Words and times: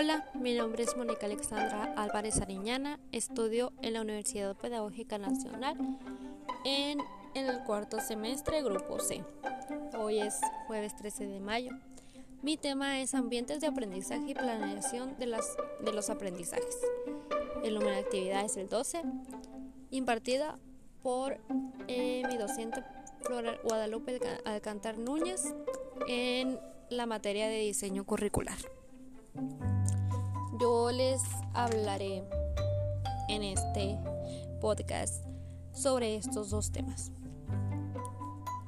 Hola, 0.00 0.24
mi 0.32 0.54
nombre 0.54 0.84
es 0.84 0.96
Mónica 0.96 1.26
Alexandra 1.26 1.92
Álvarez 1.96 2.40
Ariñana, 2.40 3.00
estudio 3.10 3.72
en 3.82 3.94
la 3.94 4.02
Universidad 4.02 4.54
Pedagógica 4.54 5.18
Nacional 5.18 5.76
en, 6.64 7.00
el 7.34 7.64
cuarto 7.64 7.98
semestre, 7.98 8.62
grupo 8.62 9.00
C. 9.00 9.24
Hoy 9.98 10.20
es 10.20 10.38
jueves 10.68 10.94
13 10.94 11.26
de 11.26 11.40
mayo. 11.40 11.72
Mi 12.42 12.56
tema 12.56 13.00
es 13.00 13.12
ambientes 13.12 13.60
de 13.60 13.66
aprendizaje 13.66 14.22
y 14.30 14.34
planeación 14.34 15.18
de, 15.18 15.26
las, 15.26 15.56
de 15.80 15.92
los 15.92 16.10
aprendizajes. 16.10 16.78
El 17.64 17.74
número 17.74 17.90
de 17.90 18.02
actividad 18.02 18.44
es 18.44 18.56
el 18.56 18.68
12, 18.68 19.02
impartida 19.90 20.60
por 21.02 21.40
eh, 21.88 22.22
mi 22.28 22.36
docente 22.36 22.84
Flora 23.22 23.58
Guadalupe 23.64 24.20
Alcantar 24.44 24.96
Núñez 24.96 25.42
en 26.06 26.60
la 26.88 27.06
materia 27.06 27.48
de 27.48 27.58
diseño 27.58 28.04
curricular. 28.04 28.58
Yo 30.60 30.90
les 30.90 31.22
hablaré 31.54 32.24
en 33.28 33.44
este 33.44 33.96
podcast 34.60 35.24
sobre 35.72 36.16
estos 36.16 36.50
dos 36.50 36.72
temas. 36.72 37.12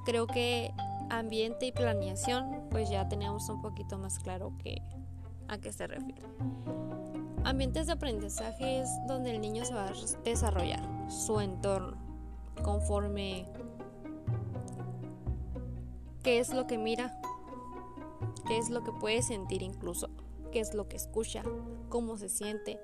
Creo 0.05 0.29
que 0.29 0.73
ambiente 1.09 1.67
y 1.67 1.73
planeación, 1.73 2.69
pues 2.71 2.91
ya 2.91 3.09
tenemos 3.09 3.49
un 3.49 3.61
poquito 3.61 3.99
más 3.99 4.21
claro 4.21 4.53
a 5.49 5.59
qué 5.59 5.73
se 5.73 5.89
refiere. 5.89 6.23
Ambientes 7.43 7.89
de 7.89 7.95
aprendizaje 7.95 8.83
es 8.83 8.89
donde 9.09 9.33
el 9.33 9.41
niño 9.41 9.65
se 9.65 9.75
va 9.75 9.87
a 9.87 9.93
desarrollar 10.25 10.81
su 11.11 11.41
entorno 11.41 11.97
conforme 12.63 13.47
qué 16.23 16.39
es 16.39 16.55
lo 16.55 16.69
que 16.69 16.79
mira, 16.79 17.21
qué 18.47 18.59
es 18.59 18.71
lo 18.71 18.85
que 18.85 18.93
puede 18.93 19.23
sentir 19.23 19.63
incluso, 19.63 20.09
qué 20.51 20.61
es 20.61 20.75
lo 20.75 20.89
que 20.89 20.97
escucha, 20.97 21.43
cómo 21.89 22.17
se 22.17 22.29
siente, 22.29 22.81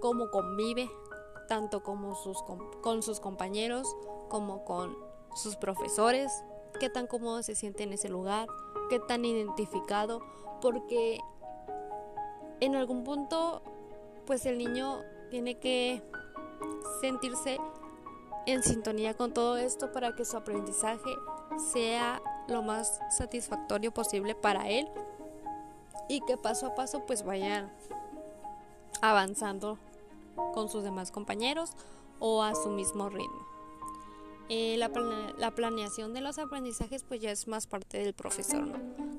cómo 0.00 0.30
convive, 0.30 0.90
tanto 1.48 1.82
como 1.82 2.14
sus, 2.14 2.42
con 2.82 3.02
sus 3.02 3.20
compañeros 3.20 3.96
como 4.28 4.64
con 4.64 4.96
sus 5.34 5.56
profesores, 5.56 6.32
qué 6.78 6.88
tan 6.88 7.06
cómodo 7.06 7.42
se 7.42 7.54
siente 7.54 7.82
en 7.82 7.92
ese 7.92 8.08
lugar, 8.08 8.48
qué 8.88 9.00
tan 9.00 9.24
identificado, 9.24 10.22
porque 10.62 11.20
en 12.60 12.76
algún 12.76 13.04
punto 13.04 13.62
pues 14.26 14.46
el 14.46 14.58
niño 14.58 15.00
tiene 15.30 15.58
que 15.58 16.02
sentirse 17.00 17.58
en 18.46 18.62
sintonía 18.62 19.14
con 19.14 19.32
todo 19.32 19.56
esto 19.56 19.92
para 19.92 20.14
que 20.14 20.24
su 20.24 20.36
aprendizaje 20.36 21.10
sea 21.72 22.22
lo 22.48 22.62
más 22.62 23.00
satisfactorio 23.16 23.92
posible 23.92 24.34
para 24.34 24.68
él 24.68 24.88
y 26.10 26.20
que 26.22 26.36
paso 26.36 26.66
a 26.66 26.74
paso 26.74 27.06
pues 27.06 27.24
vayan 27.24 27.70
avanzando 29.00 29.78
con 30.52 30.68
sus 30.68 30.82
demás 30.82 31.12
compañeros 31.12 31.70
o 32.18 32.42
a 32.42 32.54
su 32.56 32.68
mismo 32.70 33.08
ritmo. 33.08 33.46
Eh, 34.48 34.74
la, 34.76 34.90
la, 35.38 35.52
planeación 35.52 36.12
de 36.12 36.20
los 36.20 36.40
aprendizajes 36.40 37.04
pues 37.04 37.20
ya 37.20 37.30
es 37.30 37.46
más 37.46 37.68
parte 37.68 37.98
del 37.98 38.12
profesor, 38.12 38.66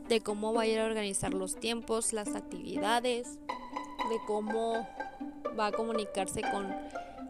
de 0.09 0.19
cómo 0.19 0.53
va 0.53 0.63
a 0.63 0.67
ir 0.67 0.79
a 0.81 0.85
organizar 0.85 1.33
los 1.33 1.55
tiempos, 1.55 2.11
las 2.11 2.35
actividades, 2.35 3.39
de 4.09 4.17
cómo 4.27 4.85
va 5.57 5.67
a 5.67 5.71
comunicarse 5.71 6.41
con 6.41 6.75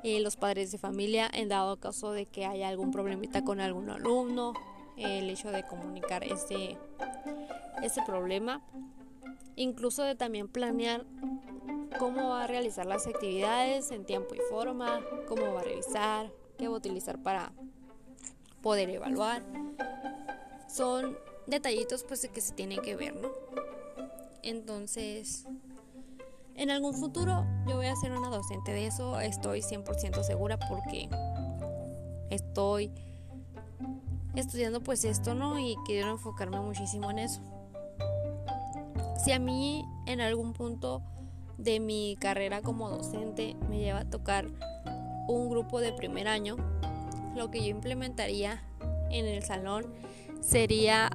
eh, 0.04 0.20
los 0.22 0.38
padres 0.38 0.72
de 0.72 0.80
familia 0.80 1.30
en 1.32 1.50
dado 1.50 1.78
caso 1.78 2.14
de 2.14 2.26
que 2.26 2.48
haya 2.48 2.68
algún 2.68 2.90
problemita 2.90 3.44
con 3.44 3.60
algún 3.60 3.92
alumno 3.92 4.56
el 4.98 5.30
hecho 5.30 5.52
de 5.52 5.64
comunicar 5.68 6.24
ese, 6.24 6.78
ese 7.84 8.02
problema, 8.04 8.62
incluso 9.62 10.04
de 10.04 10.16
también 10.16 10.48
planear 10.48 11.06
cómo 12.00 12.30
va 12.30 12.44
a 12.44 12.48
realizar 12.48 12.86
las 12.86 13.06
actividades 13.08 13.92
en 13.92 14.06
tiempo 14.06 14.34
y 14.34 14.40
forma, 14.50 15.02
cómo 15.28 15.54
va 15.54 15.62
a 15.62 15.64
revisar, 15.64 16.32
qué 16.58 16.68
va 16.68 16.76
a 16.76 16.78
utilizar 16.78 17.22
para 17.22 17.54
poder 18.62 18.90
evaluar. 18.90 19.44
Son 20.68 21.18
detallitos 21.48 22.04
pues 22.04 22.28
que 22.28 22.42
se 22.42 22.54
tienen 22.54 22.82
que 22.82 22.96
ver, 22.96 23.16
¿no? 23.16 23.30
Entonces, 24.42 25.46
en 26.56 26.72
algún 26.72 26.96
futuro 26.96 27.46
yo 27.68 27.76
voy 27.76 27.88
a 27.88 27.96
ser 27.96 28.12
una 28.12 28.30
docente 28.30 28.72
de 28.72 28.88
eso, 28.88 29.20
estoy 29.20 29.62
100% 29.62 30.24
segura 30.24 30.58
porque 30.58 31.10
estoy 32.30 32.92
estudiando 34.36 34.82
pues 34.82 35.06
esto, 35.06 35.36
¿no? 35.36 35.60
Y 35.60 35.76
quiero 35.86 36.12
enfocarme 36.12 36.60
muchísimo 36.62 37.12
en 37.12 37.20
eso. 37.20 37.42
Si 39.24 39.32
a 39.32 39.38
mí 39.38 39.88
en 40.08 40.20
algún 40.20 40.54
punto 40.54 41.04
de 41.60 41.80
mi 41.80 42.18
carrera 42.20 42.64
como 42.64 42.90
docente 42.90 43.56
me 43.70 43.78
lleva 43.78 44.00
a 44.00 44.10
tocar 44.10 44.48
un 45.28 45.48
grupo 45.48 45.80
de 45.80 45.94
primer 45.94 46.28
año, 46.28 46.58
lo 47.36 47.52
que 47.52 47.60
yo 47.60 47.68
implementaría 47.68 48.64
en 49.12 49.28
el 49.28 49.44
salón 49.44 49.94
sería 50.42 51.12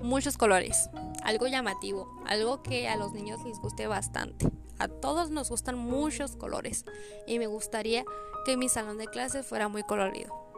muchos 0.00 0.36
colores, 0.36 0.88
algo 1.24 1.48
llamativo, 1.48 2.08
algo 2.26 2.62
que 2.62 2.88
a 2.88 2.94
los 2.94 3.12
niños 3.12 3.42
les 3.44 3.58
guste 3.58 3.88
bastante. 3.88 4.48
A 4.78 4.86
todos 4.86 5.30
nos 5.30 5.50
gustan 5.50 5.76
muchos 5.76 6.36
colores 6.36 6.84
y 7.26 7.40
me 7.40 7.48
gustaría 7.48 8.04
que 8.44 8.56
mi 8.56 8.68
salón 8.68 8.98
de 8.98 9.08
clases 9.08 9.44
fuera 9.46 9.66
muy 9.66 9.82
colorido 9.82 10.51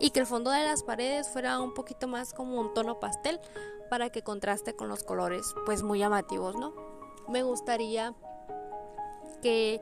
y 0.00 0.10
que 0.10 0.20
el 0.20 0.26
fondo 0.26 0.50
de 0.50 0.64
las 0.64 0.82
paredes 0.82 1.28
fuera 1.28 1.60
un 1.60 1.74
poquito 1.74 2.06
más 2.06 2.32
como 2.32 2.60
un 2.60 2.72
tono 2.74 3.00
pastel 3.00 3.40
para 3.90 4.10
que 4.10 4.22
contraste 4.22 4.74
con 4.74 4.88
los 4.88 5.02
colores 5.02 5.54
pues 5.66 5.82
muy 5.82 5.98
llamativos, 5.98 6.56
¿no? 6.56 6.74
Me 7.28 7.42
gustaría 7.42 8.14
que 9.42 9.80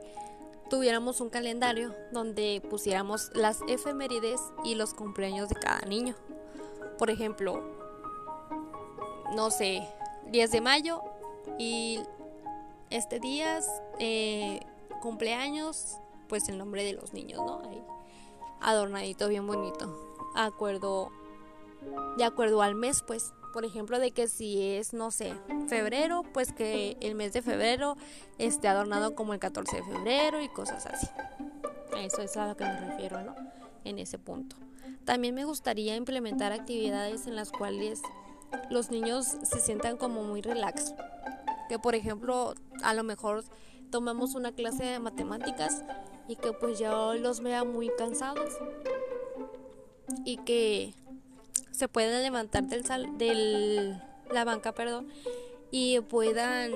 tuviéramos 0.69 1.21
un 1.21 1.29
calendario 1.29 1.93
donde 2.11 2.61
pusiéramos 2.69 3.31
las 3.33 3.59
efemérides 3.67 4.41
y 4.63 4.75
los 4.75 4.93
cumpleaños 4.93 5.49
de 5.49 5.55
cada 5.55 5.81
niño. 5.81 6.15
Por 6.97 7.09
ejemplo, 7.09 7.63
no 9.35 9.51
sé, 9.51 9.87
10 10.27 10.51
de 10.51 10.61
mayo 10.61 11.01
y 11.57 11.99
este 12.89 13.19
día 13.19 13.59
eh, 13.99 14.61
cumpleaños, 15.01 15.97
pues 16.27 16.49
el 16.49 16.57
nombre 16.57 16.83
de 16.83 16.93
los 16.93 17.13
niños, 17.13 17.45
¿no? 17.45 17.61
Ahí 17.69 17.81
adornadito, 18.59 19.27
bien 19.27 19.45
bonito 19.45 20.06
acuerdo 20.45 21.11
de 22.17 22.23
acuerdo 22.23 22.61
al 22.61 22.75
mes, 22.75 23.03
pues, 23.05 23.33
por 23.53 23.65
ejemplo, 23.65 23.99
de 23.99 24.11
que 24.11 24.27
si 24.27 24.61
es, 24.61 24.93
no 24.93 25.11
sé, 25.11 25.33
febrero, 25.67 26.23
pues 26.33 26.51
que 26.53 26.97
el 27.01 27.15
mes 27.15 27.33
de 27.33 27.41
febrero 27.41 27.95
esté 28.37 28.67
adornado 28.67 29.15
como 29.15 29.33
el 29.33 29.39
14 29.39 29.77
de 29.77 29.83
febrero 29.83 30.41
y 30.41 30.49
cosas 30.49 30.85
así. 30.85 31.07
Eso 31.97 32.21
es 32.21 32.35
a 32.37 32.47
lo 32.47 32.57
que 32.57 32.65
me 32.65 32.79
refiero, 32.79 33.21
¿no? 33.21 33.35
En 33.83 33.99
ese 33.99 34.19
punto. 34.19 34.55
También 35.05 35.33
me 35.33 35.45
gustaría 35.45 35.95
implementar 35.95 36.51
actividades 36.51 37.27
en 37.27 37.35
las 37.35 37.51
cuales 37.51 38.01
los 38.69 38.91
niños 38.91 39.25
se 39.25 39.59
sientan 39.59 39.97
como 39.97 40.23
muy 40.23 40.41
relax. 40.41 40.93
Que 41.69 41.79
por 41.79 41.95
ejemplo, 41.95 42.53
a 42.83 42.93
lo 42.93 43.03
mejor 43.03 43.43
tomamos 43.89 44.35
una 44.35 44.51
clase 44.51 44.83
de 44.83 44.99
matemáticas 44.99 45.83
y 46.27 46.35
que 46.35 46.51
pues 46.51 46.77
yo 46.77 47.13
los 47.15 47.39
vea 47.39 47.63
muy 47.63 47.89
cansados 47.97 48.57
y 50.25 50.37
que 50.37 50.93
se 51.71 51.87
puedan 51.87 52.23
levantar 52.23 52.63
del 52.67 52.85
sal, 52.85 53.17
del 53.17 54.01
la 54.31 54.43
banca, 54.43 54.73
perdón, 54.73 55.07
y 55.71 55.99
puedan 56.01 56.71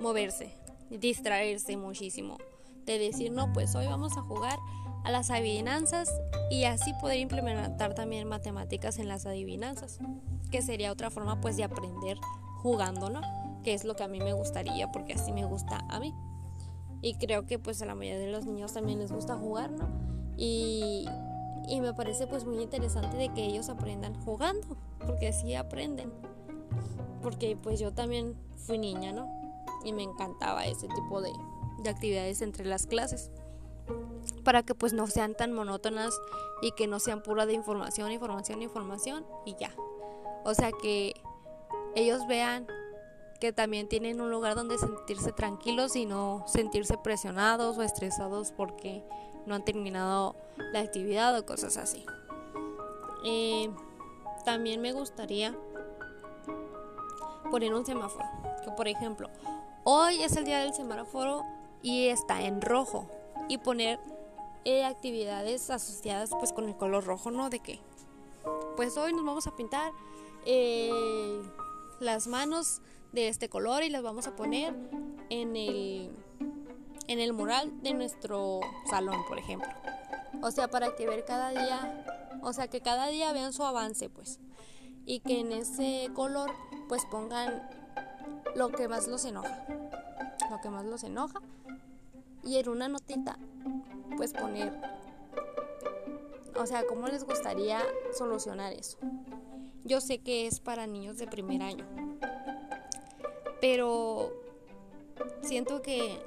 moverse, 0.00 0.52
distraerse 0.90 1.76
muchísimo, 1.76 2.38
de 2.86 2.98
decir, 2.98 3.30
"No, 3.30 3.52
pues 3.52 3.74
hoy 3.74 3.86
vamos 3.86 4.16
a 4.16 4.22
jugar 4.22 4.58
a 5.04 5.10
las 5.10 5.30
adivinanzas" 5.30 6.10
y 6.50 6.64
así 6.64 6.92
poder 7.00 7.18
implementar 7.18 7.94
también 7.94 8.26
matemáticas 8.28 8.98
en 8.98 9.08
las 9.08 9.26
adivinanzas, 9.26 9.98
que 10.50 10.62
sería 10.62 10.92
otra 10.92 11.10
forma 11.10 11.40
pues 11.40 11.56
de 11.56 11.64
aprender 11.64 12.18
jugando, 12.62 13.10
¿no? 13.10 13.20
Que 13.62 13.74
es 13.74 13.84
lo 13.84 13.96
que 13.96 14.04
a 14.04 14.08
mí 14.08 14.18
me 14.18 14.32
gustaría 14.32 14.90
porque 14.90 15.14
así 15.14 15.32
me 15.32 15.44
gusta 15.44 15.84
a 15.88 16.00
mí. 16.00 16.14
Y 17.00 17.14
creo 17.14 17.46
que 17.46 17.58
pues 17.58 17.80
a 17.82 17.86
la 17.86 17.94
mayoría 17.94 18.18
de 18.18 18.32
los 18.32 18.44
niños 18.44 18.72
también 18.72 18.98
les 18.98 19.12
gusta 19.12 19.36
jugar, 19.36 19.70
¿no? 19.70 19.88
Y 20.36 21.06
y 21.68 21.80
me 21.80 21.92
parece 21.92 22.26
pues 22.26 22.44
muy 22.44 22.62
interesante 22.62 23.16
de 23.16 23.28
que 23.34 23.44
ellos 23.44 23.68
aprendan 23.68 24.14
jugando, 24.24 24.66
porque 25.06 25.28
así 25.28 25.54
aprenden. 25.54 26.12
Porque 27.22 27.56
pues 27.56 27.78
yo 27.78 27.92
también 27.92 28.36
fui 28.56 28.78
niña, 28.78 29.12
¿no? 29.12 29.28
Y 29.84 29.92
me 29.92 30.02
encantaba 30.02 30.66
ese 30.66 30.88
tipo 30.88 31.20
de, 31.20 31.32
de 31.82 31.90
actividades 31.90 32.40
entre 32.42 32.64
las 32.64 32.86
clases. 32.86 33.30
Para 34.44 34.62
que 34.62 34.74
pues 34.74 34.92
no 34.92 35.06
sean 35.06 35.34
tan 35.34 35.52
monótonas 35.52 36.18
y 36.62 36.72
que 36.72 36.86
no 36.86 37.00
sean 37.00 37.22
pura 37.22 37.44
de 37.44 37.52
información, 37.52 38.10
información, 38.12 38.62
información 38.62 39.26
y 39.44 39.54
ya. 39.56 39.74
O 40.44 40.54
sea 40.54 40.72
que 40.72 41.14
ellos 41.94 42.26
vean 42.26 42.66
que 43.40 43.52
también 43.52 43.88
tienen 43.88 44.20
un 44.20 44.30
lugar 44.30 44.54
donde 44.54 44.78
sentirse 44.78 45.32
tranquilos 45.32 45.96
y 45.96 46.06
no 46.06 46.44
sentirse 46.46 46.96
presionados 46.98 47.78
o 47.78 47.82
estresados 47.82 48.52
porque 48.52 49.04
no 49.48 49.56
han 49.56 49.64
terminado 49.64 50.36
la 50.72 50.80
actividad 50.80 51.36
o 51.36 51.44
cosas 51.44 51.76
así. 51.76 52.04
También 54.44 54.80
me 54.80 54.92
gustaría 54.92 55.54
poner 57.50 57.74
un 57.74 57.84
semáforo, 57.84 58.24
que 58.64 58.70
por 58.70 58.88
ejemplo, 58.88 59.28
hoy 59.84 60.22
es 60.22 60.36
el 60.36 60.44
día 60.44 60.60
del 60.60 60.72
semáforo 60.72 61.42
y 61.82 62.08
está 62.08 62.42
en 62.42 62.62
rojo 62.62 63.10
y 63.48 63.58
poner 63.58 63.98
eh, 64.64 64.84
actividades 64.84 65.68
asociadas 65.70 66.30
pues 66.38 66.52
con 66.52 66.68
el 66.68 66.76
color 66.76 67.04
rojo, 67.04 67.30
¿no? 67.30 67.50
De 67.50 67.60
que 67.60 67.80
pues 68.76 68.96
hoy 68.96 69.12
nos 69.12 69.24
vamos 69.24 69.46
a 69.46 69.56
pintar 69.56 69.92
eh, 70.46 71.42
las 72.00 72.26
manos 72.26 72.80
de 73.12 73.28
este 73.28 73.48
color 73.48 73.82
y 73.82 73.90
las 73.90 74.02
vamos 74.02 74.26
a 74.26 74.36
poner 74.36 74.74
en 75.30 75.56
el 75.56 76.10
en 77.08 77.20
el 77.20 77.32
mural 77.32 77.82
de 77.82 77.94
nuestro 77.94 78.60
salón, 78.88 79.24
por 79.26 79.38
ejemplo. 79.38 79.68
O 80.42 80.50
sea, 80.50 80.68
para 80.68 80.94
que 80.94 81.06
ver 81.06 81.24
cada 81.24 81.50
día, 81.50 82.38
o 82.42 82.52
sea, 82.52 82.68
que 82.68 82.80
cada 82.80 83.08
día 83.08 83.32
vean 83.32 83.52
su 83.52 83.64
avance, 83.64 84.08
pues. 84.08 84.38
Y 85.06 85.20
que 85.20 85.40
en 85.40 85.52
ese 85.52 86.10
color, 86.14 86.50
pues 86.86 87.04
pongan 87.06 87.68
lo 88.54 88.68
que 88.68 88.88
más 88.88 89.08
los 89.08 89.24
enoja. 89.24 89.64
Lo 90.50 90.60
que 90.60 90.68
más 90.68 90.84
los 90.84 91.02
enoja. 91.02 91.40
Y 92.44 92.58
en 92.58 92.68
una 92.68 92.88
notita, 92.88 93.38
pues 94.16 94.32
poner, 94.32 94.72
o 96.56 96.66
sea, 96.66 96.86
cómo 96.86 97.08
les 97.08 97.24
gustaría 97.24 97.80
solucionar 98.16 98.72
eso. 98.74 98.98
Yo 99.84 100.00
sé 100.02 100.18
que 100.18 100.46
es 100.46 100.60
para 100.60 100.86
niños 100.86 101.16
de 101.16 101.26
primer 101.26 101.62
año. 101.62 101.86
Pero 103.60 104.32
siento 105.42 105.82
que 105.82 106.20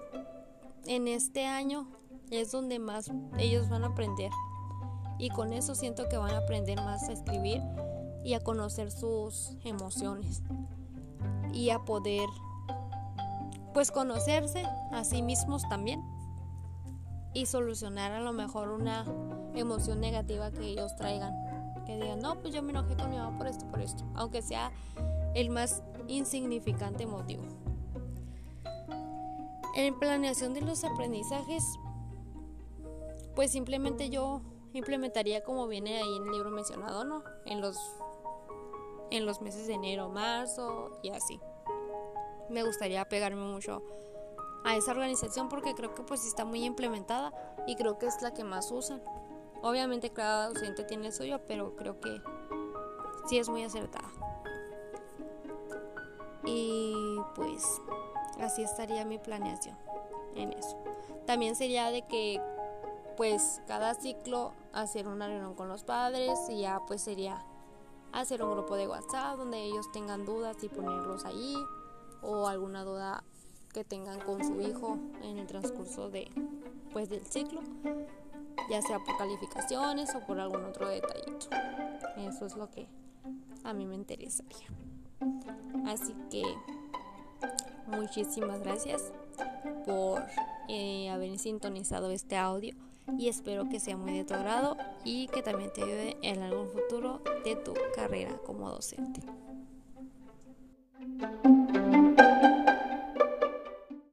en 0.85 1.07
este 1.07 1.45
año 1.45 1.87
es 2.29 2.51
donde 2.51 2.79
más 2.79 3.11
ellos 3.37 3.69
van 3.69 3.83
a 3.83 3.87
aprender. 3.87 4.31
Y 5.19 5.29
con 5.29 5.53
eso 5.53 5.75
siento 5.75 6.09
que 6.09 6.17
van 6.17 6.33
a 6.33 6.39
aprender 6.39 6.77
más 6.77 7.07
a 7.09 7.11
escribir 7.11 7.61
y 8.23 8.33
a 8.33 8.39
conocer 8.39 8.91
sus 8.91 9.57
emociones. 9.63 10.41
Y 11.53 11.69
a 11.69 11.79
poder 11.79 12.27
pues 13.73 13.91
conocerse 13.91 14.65
a 14.91 15.03
sí 15.03 15.21
mismos 15.21 15.67
también. 15.69 16.03
Y 17.33 17.45
solucionar 17.45 18.11
a 18.11 18.19
lo 18.19 18.33
mejor 18.33 18.69
una 18.69 19.05
emoción 19.55 20.01
negativa 20.01 20.51
que 20.51 20.67
ellos 20.67 20.95
traigan. 20.95 21.33
Que 21.85 21.95
digan, 21.95 22.19
no, 22.19 22.39
pues 22.41 22.53
yo 22.53 22.61
me 22.61 22.71
enojé 22.71 22.95
con 22.95 23.09
mi 23.09 23.17
mamá 23.17 23.37
por 23.37 23.47
esto, 23.47 23.65
por 23.67 23.81
esto. 23.81 24.03
Aunque 24.15 24.41
sea 24.41 24.71
el 25.35 25.49
más 25.49 25.83
insignificante 26.07 27.05
motivo. 27.05 27.43
En 29.75 29.97
planeación 29.97 30.53
de 30.53 30.61
los 30.61 30.83
aprendizajes, 30.83 31.63
pues 33.35 33.51
simplemente 33.51 34.09
yo 34.09 34.41
implementaría 34.73 35.43
como 35.43 35.67
viene 35.67 35.97
ahí 35.97 36.17
en 36.17 36.23
el 36.23 36.31
libro 36.31 36.49
mencionado, 36.49 37.03
¿no? 37.03 37.23
En 37.45 37.61
los 37.61 37.77
en 39.11 39.25
los 39.25 39.41
meses 39.41 39.67
de 39.67 39.73
enero, 39.73 40.09
marzo 40.09 40.99
y 41.03 41.09
así. 41.09 41.39
Me 42.49 42.63
gustaría 42.63 43.07
pegarme 43.07 43.43
mucho 43.43 43.83
a 44.63 44.75
esa 44.75 44.91
organización 44.91 45.49
porque 45.49 45.73
creo 45.73 45.93
que 45.93 46.03
pues 46.03 46.25
está 46.25 46.45
muy 46.45 46.63
implementada 46.63 47.33
y 47.67 47.75
creo 47.75 47.97
que 47.97 48.07
es 48.07 48.21
la 48.21 48.33
que 48.33 48.43
más 48.43 48.71
usan. 48.71 49.01
Obviamente 49.61 50.11
cada 50.11 50.49
docente 50.49 50.83
tiene 50.83 51.07
el 51.07 51.13
suyo, 51.13 51.41
pero 51.47 51.75
creo 51.75 51.99
que 51.99 52.21
sí 53.27 53.37
es 53.37 53.49
muy 53.49 53.63
acertada. 53.63 54.09
Y 56.45 57.19
pues 57.35 57.81
Así 58.39 58.63
estaría 58.63 59.05
mi 59.05 59.17
planeación 59.17 59.77
en 60.35 60.53
eso. 60.53 60.77
También 61.25 61.55
sería 61.55 61.91
de 61.91 62.03
que 62.03 62.41
pues 63.17 63.61
cada 63.67 63.93
ciclo 63.93 64.53
hacer 64.73 65.07
una 65.07 65.27
reunión 65.27 65.53
con 65.53 65.67
los 65.67 65.83
padres 65.83 66.39
y 66.49 66.61
ya 66.61 66.79
pues 66.87 67.01
sería 67.01 67.43
hacer 68.11 68.43
un 68.43 68.51
grupo 68.51 68.75
de 68.75 68.87
WhatsApp 68.87 69.37
donde 69.37 69.63
ellos 69.63 69.91
tengan 69.91 70.25
dudas 70.25 70.57
y 70.63 70.69
ponerlos 70.69 71.25
ahí 71.25 71.55
o 72.21 72.47
alguna 72.47 72.83
duda 72.83 73.23
que 73.73 73.83
tengan 73.83 74.19
con 74.19 74.43
su 74.43 74.59
hijo 74.61 74.97
en 75.23 75.37
el 75.37 75.47
transcurso 75.47 76.09
de 76.09 76.29
pues 76.91 77.09
del 77.09 77.25
ciclo 77.25 77.61
ya 78.69 78.81
sea 78.81 78.99
por 78.99 79.17
calificaciones 79.17 80.13
o 80.15 80.25
por 80.25 80.39
algún 80.39 80.65
otro 80.65 80.89
detallito 80.89 81.47
eso 82.17 82.45
es 82.45 82.55
lo 82.55 82.69
que 82.69 82.87
a 83.63 83.73
mí 83.73 83.85
me 83.85 83.95
interesaría 83.95 84.67
así 85.85 86.13
que 86.29 86.43
Muchísimas 87.91 88.61
gracias 88.61 89.11
por 89.85 90.23
eh, 90.69 91.09
haber 91.09 91.37
sintonizado 91.37 92.11
este 92.11 92.37
audio 92.37 92.75
y 93.17 93.27
espero 93.27 93.67
que 93.69 93.79
sea 93.79 93.97
muy 93.97 94.17
de 94.17 94.23
tu 94.23 94.33
agrado 94.33 94.77
y 95.03 95.27
que 95.27 95.41
también 95.41 95.71
te 95.73 95.83
ayude 95.83 96.17
en 96.21 96.41
algún 96.41 96.69
futuro 96.69 97.21
de 97.43 97.55
tu 97.55 97.73
carrera 97.95 98.37
como 98.45 98.69
docente. 98.69 99.21